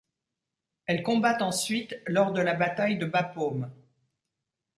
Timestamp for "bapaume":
3.05-3.69